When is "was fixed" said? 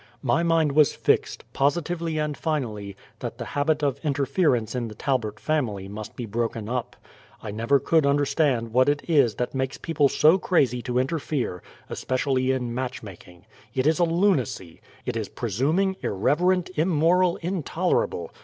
0.71-1.43